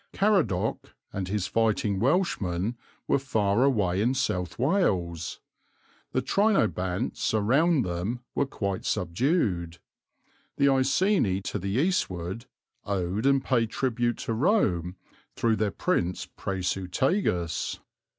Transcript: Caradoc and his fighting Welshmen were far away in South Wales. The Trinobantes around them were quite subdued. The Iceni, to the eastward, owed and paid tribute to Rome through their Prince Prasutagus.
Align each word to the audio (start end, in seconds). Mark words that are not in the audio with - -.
Caradoc 0.13 0.95
and 1.13 1.27
his 1.27 1.45
fighting 1.45 1.99
Welshmen 1.99 2.75
were 3.07 3.19
far 3.19 3.63
away 3.63 4.01
in 4.01 4.15
South 4.15 4.57
Wales. 4.57 5.39
The 6.11 6.23
Trinobantes 6.23 7.35
around 7.35 7.85
them 7.85 8.21
were 8.33 8.47
quite 8.47 8.83
subdued. 8.83 9.77
The 10.57 10.69
Iceni, 10.69 11.39
to 11.41 11.59
the 11.59 11.69
eastward, 11.79 12.47
owed 12.83 13.27
and 13.27 13.45
paid 13.45 13.69
tribute 13.69 14.17
to 14.25 14.33
Rome 14.33 14.95
through 15.35 15.57
their 15.57 15.69
Prince 15.69 16.25
Prasutagus. 16.25 17.77